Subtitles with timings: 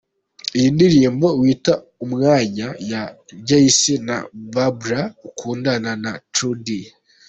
[0.57, 1.73] Iyi ni indirimbo "Wita
[2.05, 3.03] Umwanya" ya
[3.47, 4.17] Jay-C na
[4.53, 6.67] Babla ukundana na True D:.